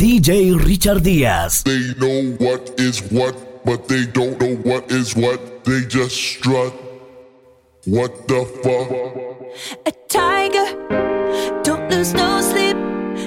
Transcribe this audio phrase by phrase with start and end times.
[0.00, 1.62] DJ Richard Díaz.
[1.62, 5.62] They know what is what, but they don't know what is what.
[5.64, 6.72] They just strut.
[7.84, 8.90] What the fuck?
[9.84, 10.68] A tiger,
[11.62, 12.78] don't lose no sleep,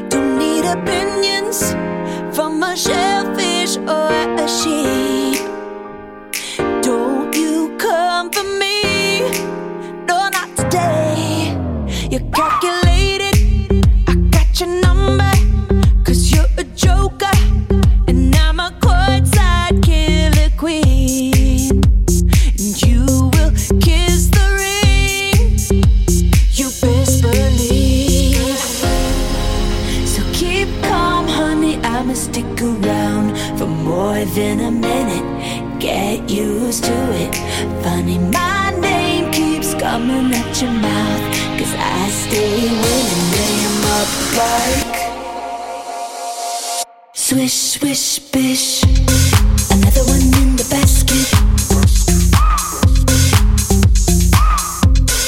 [0.10, 1.76] don't need opinions
[2.36, 4.10] from a shellfish or
[4.42, 5.46] a sheep.
[6.82, 9.22] Don't you come for me,
[10.08, 11.56] no, not today.
[12.10, 12.53] You calculated,
[34.26, 35.80] than a minute.
[35.80, 37.36] Get used to it.
[37.84, 41.24] Funny, my name keeps coming at your mouth,
[41.58, 44.10] cause I stay winning, 'em up
[44.40, 44.98] like.
[47.14, 48.84] Swish, swish, bish.
[49.72, 51.28] Another one in the basket.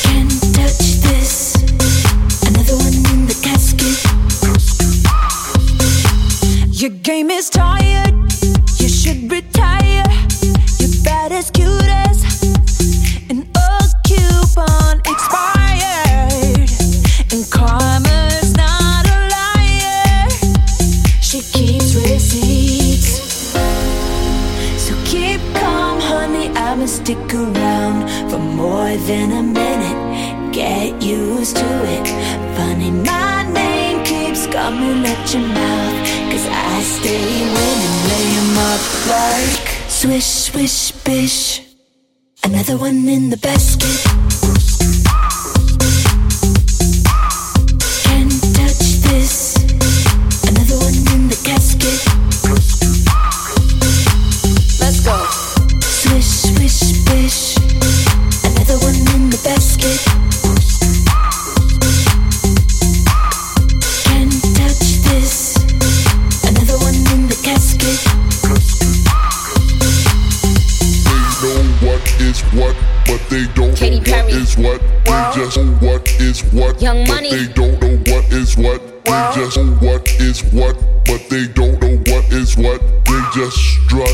[0.03, 1.55] Can't touch this.
[2.47, 3.97] Another one in the casket.
[6.81, 7.84] Your game is tired.
[76.35, 77.29] Is what, Young but Money.
[77.29, 78.81] they don't know what is what.
[79.05, 80.75] They just know what is what,
[81.05, 82.81] but they don't know what is what.
[83.05, 84.09] They just strut.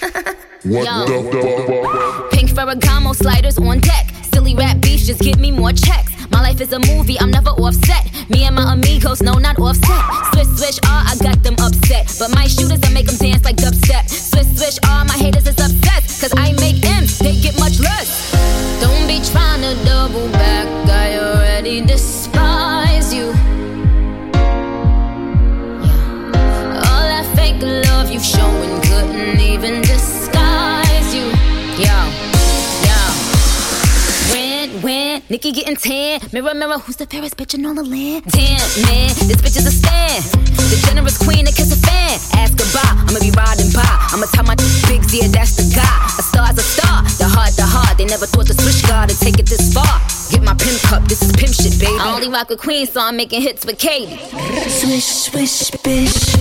[0.64, 1.04] what Yo.
[1.06, 2.30] the fuck?
[2.32, 4.08] Pink Ferragamo sliders on deck.
[4.32, 6.12] Silly rap beats just give me more checks.
[6.30, 8.08] My life is a movie, I'm never offset.
[8.30, 10.02] Me and my amigos, no, not offset.
[10.32, 12.08] Swish, swish, ah, I got them upset.
[12.18, 14.08] But my shooters, I make them dance like dubstep.
[14.08, 16.22] Swish, swish, ah, my haters is obsessed.
[16.22, 16.80] Cause I make
[21.72, 23.28] already despise you.
[26.88, 29.81] All that fake love you showing couldn't even
[35.28, 36.20] When, when, Nikki getting tan.
[36.32, 38.24] Mirror, mirror, who's the fairest bitch in all the land?
[38.26, 40.24] Damn, man, this bitch is a stand.
[40.24, 42.18] The generous queen that kiss a fan.
[42.38, 43.84] Ask goodbye, I'ma be riding by.
[44.12, 44.56] I'ma tell my
[44.88, 45.96] big yeah, that's the guy.
[46.18, 47.98] A star's a star, the heart, the heart.
[47.98, 50.00] They never thought the switch guard to take it this far.
[50.30, 51.92] Get my pimp cup, this is pimp shit, baby.
[51.98, 54.16] I only rock with queens, so I'm making hits with Katie.
[54.68, 56.34] Swish, swish, bitch.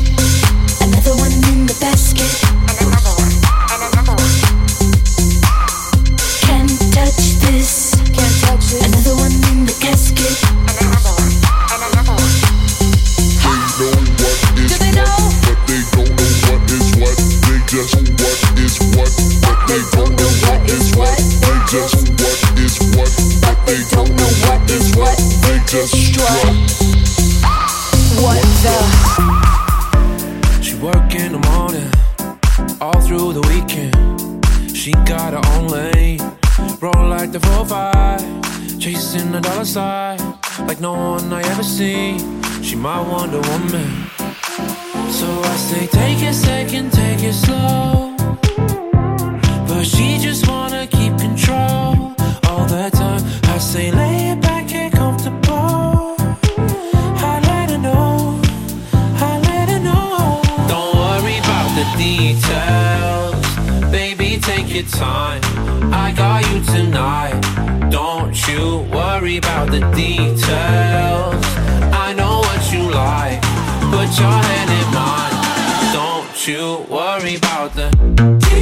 [0.82, 2.61] Another one in the basket.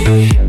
[0.10, 0.49] Details.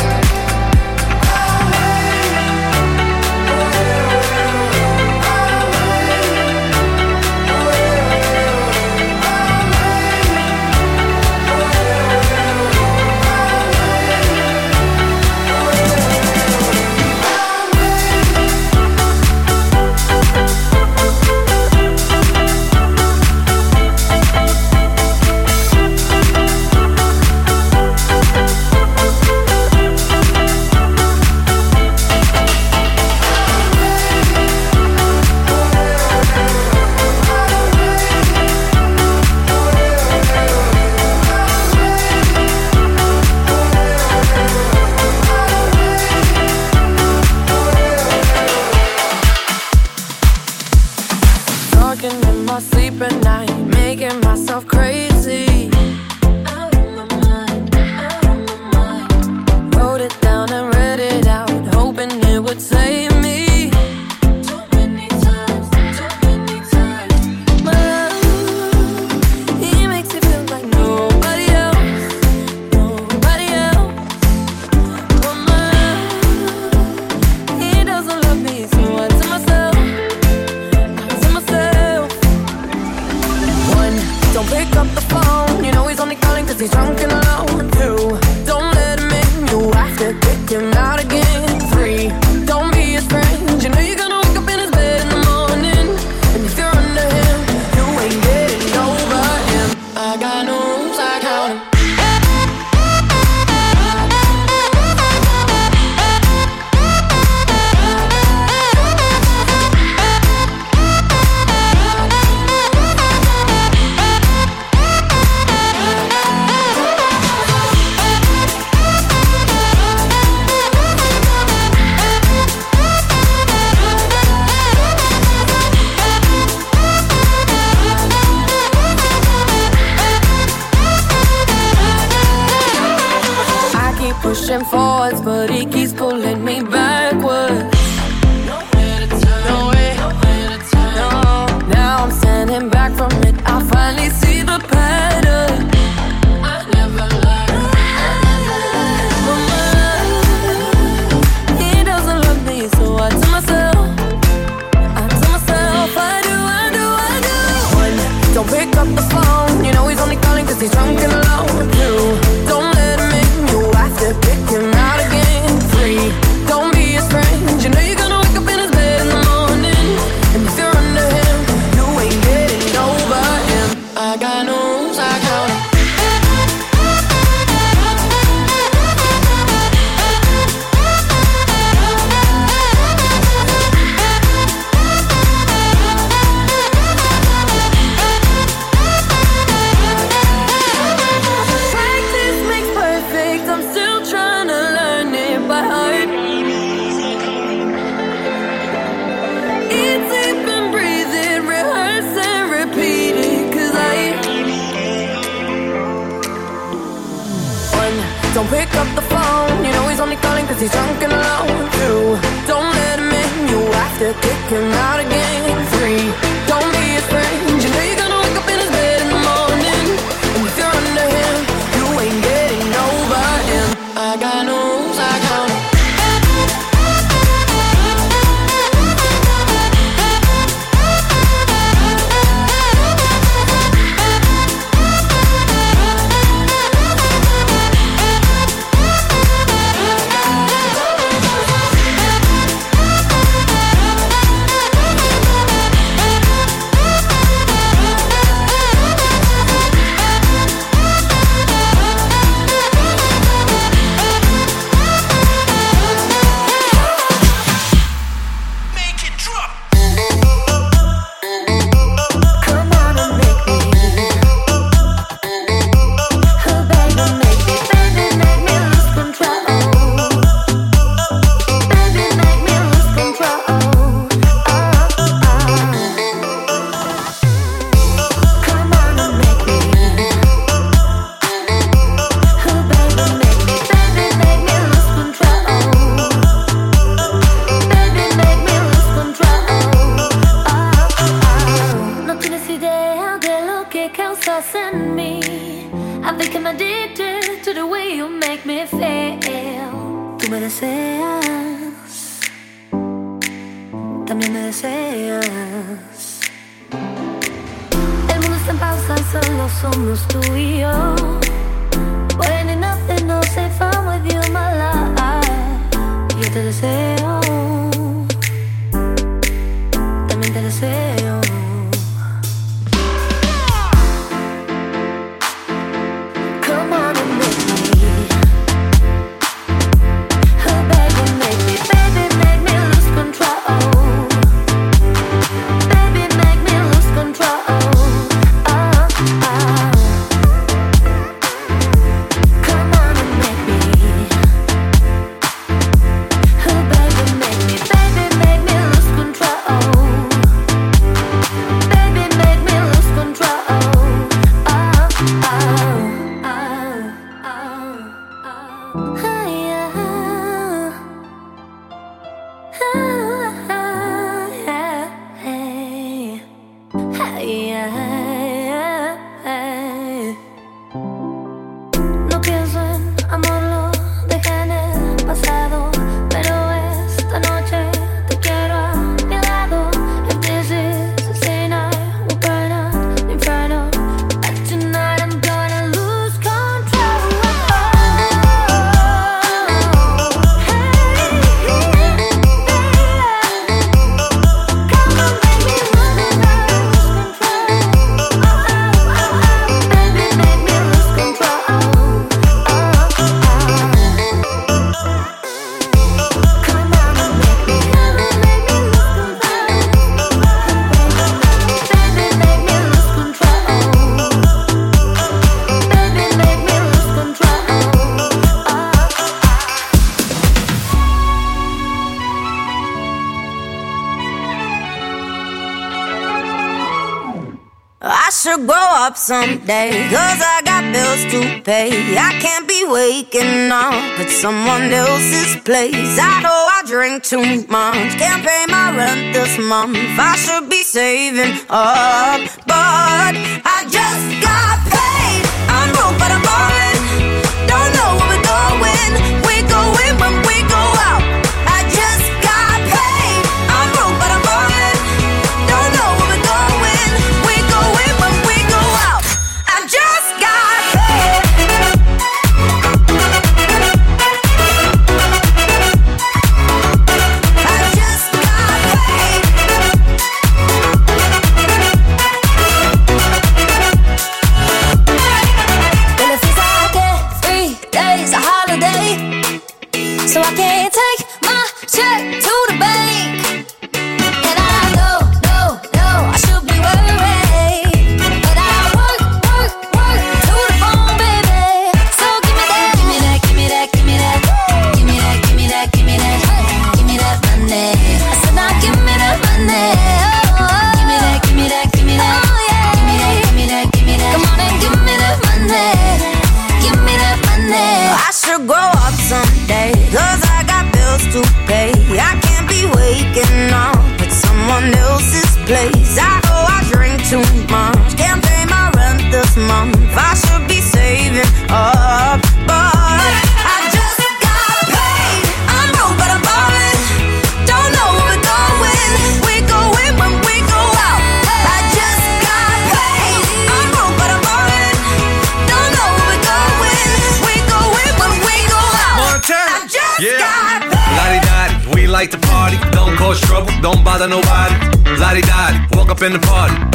[429.51, 429.71] day.
[429.95, 431.71] Cause I got bills to pay.
[432.09, 435.93] I can't be waking up at someone else's place.
[436.09, 437.25] I know I drink too
[437.57, 437.89] much.
[438.01, 439.77] Can't pay my rent this month.
[440.11, 442.21] I should be saving up.
[442.51, 443.13] But
[443.55, 444.50] I just got.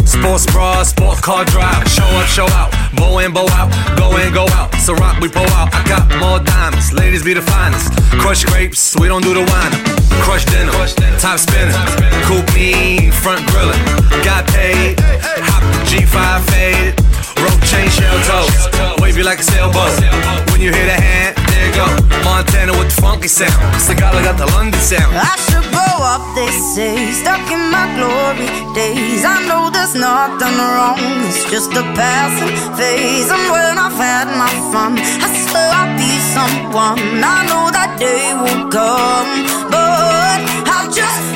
[0.05, 1.87] Sports bra, sports car drive.
[1.89, 2.73] Show up, show out.
[2.97, 3.71] Bow in, bow out.
[3.99, 4.75] Go in, go out.
[4.77, 5.75] So rock, we pull out.
[5.75, 6.93] I got more diamonds.
[6.93, 7.93] Ladies be the finest.
[8.21, 9.73] Crush grapes, we don't do the wine.
[10.23, 10.73] Crush dinner,
[11.19, 11.73] top spinner.
[12.25, 13.79] Coupe mean, front grilling.
[14.25, 14.99] Got paid.
[15.01, 16.95] Hop G5 fade.
[17.43, 19.01] Rope chain shell toes.
[19.01, 19.93] Wave you like a sailboat.
[20.51, 21.46] When you hit a hand
[21.77, 21.87] go.
[22.25, 23.53] Montana with the funky sound.
[23.77, 25.13] Cigala got the London sound.
[25.13, 27.13] I should blow up, they say.
[27.13, 29.23] Stuck in my glory days.
[29.25, 30.99] I know there's nothing wrong.
[31.29, 33.29] It's just a passing phase.
[33.31, 37.01] And when I've had my fun, I swear I'll be someone.
[37.21, 39.31] I know that day will come.
[39.71, 40.41] But
[40.73, 41.36] I'm just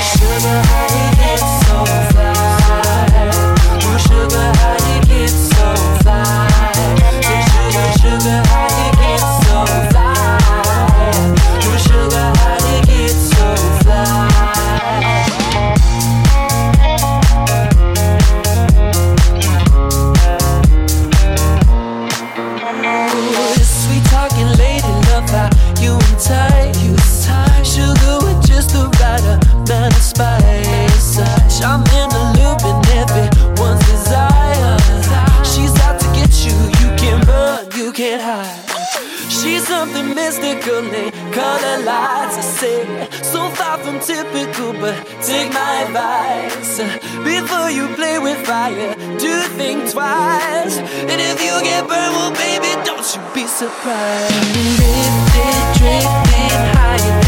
[44.01, 46.77] typical, but take my advice.
[47.23, 50.77] Before you play with fire, do think twice.
[50.77, 54.41] And if you get burned, well, baby, don't you be surprised.
[54.53, 57.20] Drifting, drifting higher.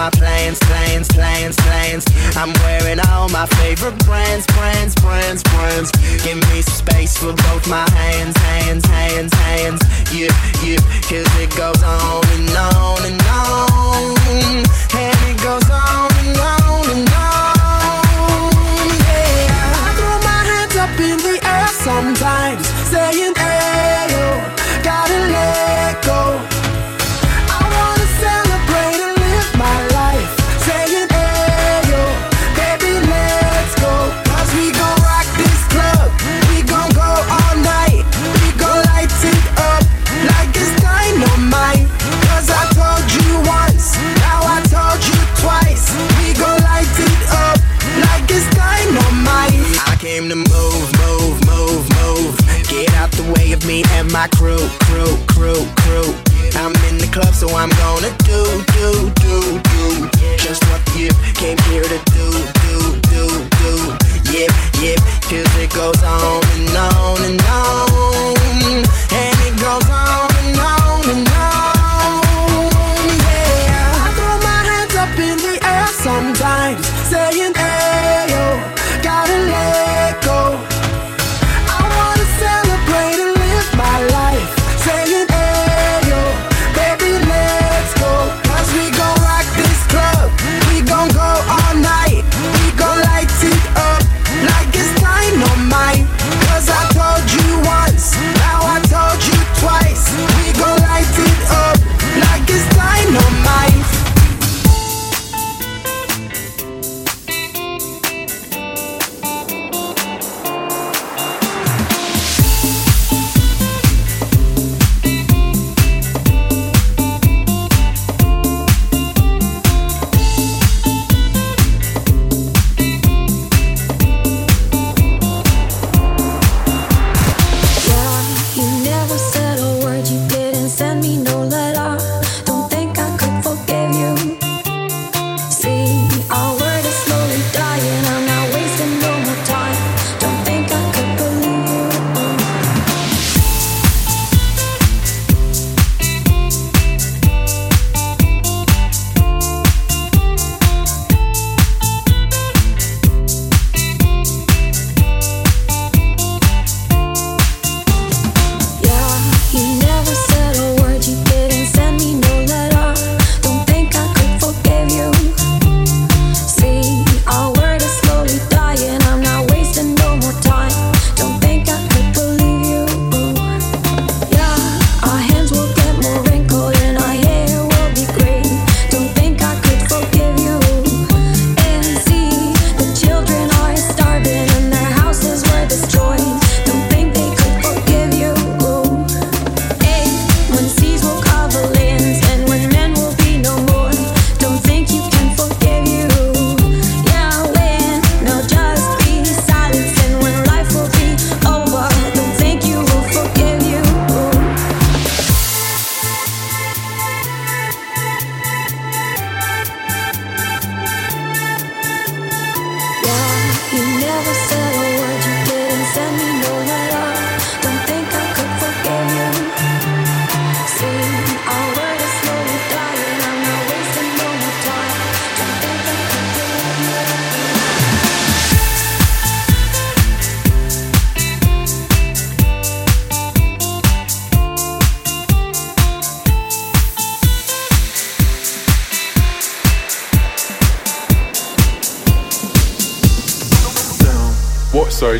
[0.00, 2.06] my plans, plans, plans, plans.
[2.34, 5.92] I'm wearing all my favorite brands, brands, brands, brands.
[6.24, 9.80] Give me space for both my hands, hands, hands, hands.
[10.10, 10.32] Yeah,
[10.64, 12.29] yeah, cause it goes on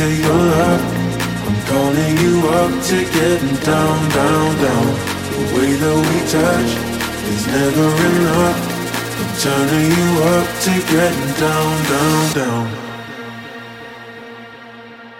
[0.00, 0.82] Of your love.
[1.46, 4.86] I'm calling you up to getting down, down, down.
[5.30, 6.70] The way that we touch
[7.32, 8.58] is never enough.
[9.20, 12.66] I'm turning you up to getting down, down, down.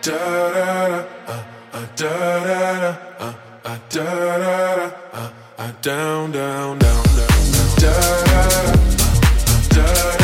[0.03, 0.19] Da
[0.55, 2.13] da da, uh, uh, da
[2.45, 7.69] da da, uh, uh, da da da, uh, uh, down, down, down, down, down.
[7.79, 7.93] da
[8.25, 8.73] da da,
[9.47, 10.24] uh, da da da,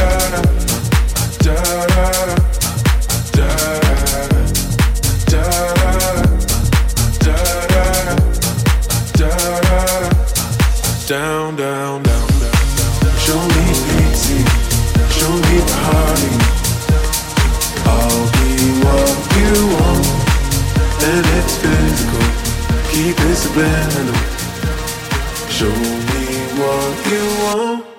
[11.10, 12.52] down, down, down, down.
[13.18, 13.64] Show me
[13.98, 14.44] easy,
[15.10, 16.30] show me party.
[17.84, 18.54] I'll be
[18.86, 20.06] what you want,
[21.02, 22.26] and it's physical.
[22.92, 24.14] Keep it subliminal.
[25.50, 26.26] Show me
[26.60, 27.89] what you want.